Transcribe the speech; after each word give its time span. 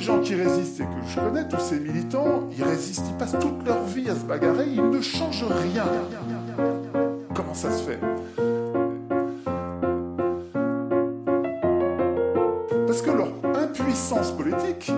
gens 0.00 0.20
qui 0.20 0.34
résistent 0.34 0.80
et 0.80 0.84
que 0.84 1.08
je 1.08 1.20
connais, 1.20 1.48
tous 1.48 1.60
ces 1.60 1.78
militants, 1.78 2.48
ils 2.56 2.64
résistent, 2.64 3.04
ils 3.08 3.16
passent 3.16 3.38
toute 3.38 3.66
leur 3.66 3.82
vie 3.84 4.08
à 4.08 4.14
se 4.14 4.24
bagarrer, 4.24 4.66
ils 4.66 4.82
ne 4.82 5.00
changent 5.00 5.44
rien. 5.44 5.84
Comment 7.34 7.54
ça 7.54 7.70
se 7.70 7.82
fait? 7.82 8.00
Parce 12.86 13.02
que 13.02 13.10
leur 13.10 13.28
impuissance 13.56 14.32
politique 14.32 14.92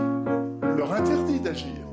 leur 0.76 0.92
interdit 0.92 1.40
d'agir. 1.40 1.85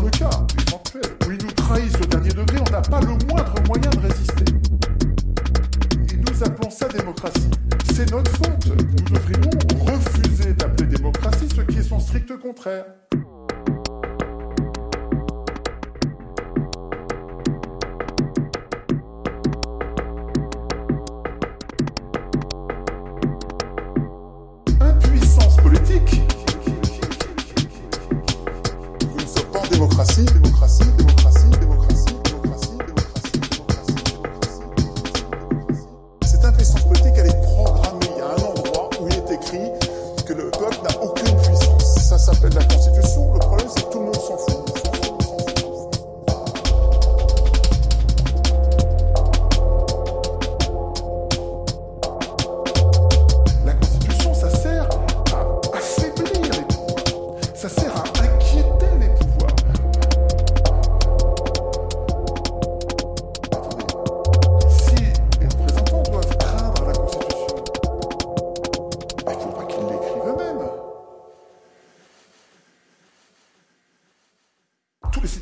Dans 0.00 0.06
le 0.06 0.10
cas 0.12 0.30
où 1.26 1.30
ils 1.30 1.44
nous 1.44 1.52
trahissent 1.52 2.00
au 2.00 2.06
dernier 2.06 2.30
degré, 2.30 2.56
on 2.66 2.70
n'a 2.70 2.80
pas 2.80 3.00
le 3.00 3.08
moindre 3.28 3.52
moyen 3.66 3.90
de 3.90 3.98
résister. 3.98 4.44
Et 6.10 6.16
nous 6.16 6.42
appelons 6.42 6.70
ça 6.70 6.88
démocratie. 6.88 7.50
C'est 7.92 8.10
notre 8.10 8.30
faute. 8.30 8.66
Nous 8.68 9.14
devrions 9.14 9.50
refuser 9.78 10.54
d'appeler 10.54 10.86
démocratie 10.96 11.48
ce 11.54 11.60
qui 11.60 11.80
est 11.80 11.82
son 11.82 12.00
strict 12.00 12.34
contraire. 12.38 12.86
démocratie, 29.80 30.24
démocratie, 30.26 30.84
démocratie, 30.98 31.46
démocratie, 31.58 32.04
démocratie, 32.24 32.76
démocratie, 32.76 33.40
démocratie, 33.40 33.88
démocratie. 34.20 34.60
Cette 36.22 36.44
intelligence 36.44 36.82
politique, 36.82 37.14
elle 37.16 37.28
est 37.28 37.40
programmée. 37.40 38.20
à 38.20 38.32
un 38.32 38.42
endroit 38.44 38.90
où 39.00 39.08
il 39.08 39.14
est 39.14 39.32
écrit 39.32 39.70
que 40.26 40.34
le 40.34 40.50
peuple 40.50 40.80
n'a 40.84 41.02
aucune 41.02 41.34
puissance. 41.34 41.94
Ça 41.98 42.18
s'appelle 42.18 42.52
la 42.52 42.64
Constitution. 42.64 43.32
Le 43.32 43.38
problème, 43.38 43.68
c'est 43.74 43.86
que 43.86 43.92
tout 43.92 44.00
le 44.00 44.04
monde 44.04 44.14
s'en 44.16 44.36
fout. 44.36 45.19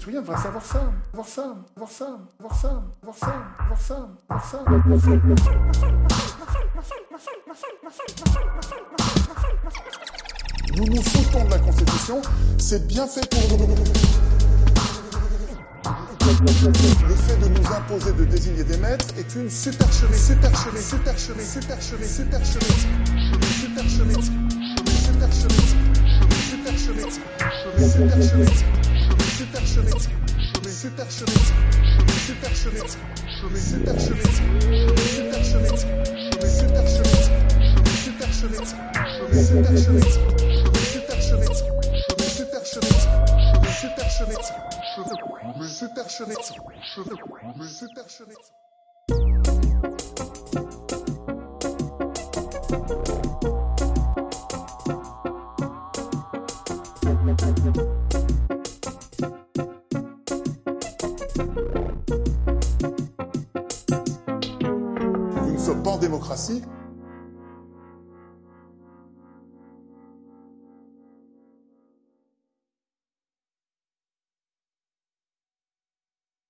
Citoyens 0.08 0.22
devraient 0.22 0.42
savoir 0.42 0.64
ça, 0.64 0.91
voir 1.12 1.28
ça, 1.28 1.54
voir 1.76 1.91
ça, 1.91 2.19
voir 2.41 2.54
ça, 2.54 2.82
voir 3.02 3.14
ça, 3.14 3.44
voir 3.69 3.78
ça, 3.78 4.08
voir 4.26 4.42
ça, 4.42 4.64
voir 4.64 5.00
ça. 5.02 5.19
Nous 10.76 10.86
nous 10.86 11.02
foutons 11.02 11.44
de 11.44 11.50
la 11.50 11.58
Constitution. 11.58 12.22
C'est 12.56 12.86
bien 12.86 13.06
fait 13.06 13.28
pour 13.28 13.58
nous. 13.58 13.74
Le 17.06 17.14
fait 17.14 17.36
de 17.36 17.48
nous 17.48 17.66
imposer 17.66 18.12
de 18.14 18.24
désigner 18.24 18.64
des 18.64 18.78
maîtres 18.78 19.08
est 19.18 19.34
une 19.34 19.50
supercherie, 19.50 20.16
supercherie, 20.16 20.80
supercherie, 20.80 21.44
supercherie, 21.44 22.08
supercherie, 22.08 22.64
supercherie, 23.52 23.52
supercherie, 23.60 24.22
supercherie, 25.04 25.68
supercherie, 26.48 27.12
supercherie, 27.78 28.78
Super 46.88 48.08
Super 48.08 48.67
ce 65.68 65.72
pan 65.72 65.98
démocratie. 65.98 66.62